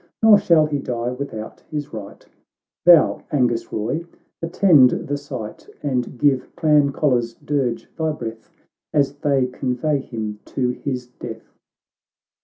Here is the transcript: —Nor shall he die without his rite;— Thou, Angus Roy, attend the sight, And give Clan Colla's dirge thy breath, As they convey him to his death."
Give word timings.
—Nor 0.23 0.39
shall 0.39 0.65
he 0.65 0.79
die 0.79 1.11
without 1.11 1.59
his 1.69 1.93
rite;— 1.93 2.25
Thou, 2.87 3.21
Angus 3.31 3.71
Roy, 3.71 4.03
attend 4.41 4.89
the 4.89 5.15
sight, 5.15 5.69
And 5.83 6.17
give 6.17 6.55
Clan 6.55 6.91
Colla's 6.91 7.35
dirge 7.35 7.87
thy 7.97 8.11
breath, 8.11 8.49
As 8.91 9.13
they 9.17 9.45
convey 9.45 9.99
him 9.99 10.39
to 10.45 10.69
his 10.71 11.05
death." 11.05 11.53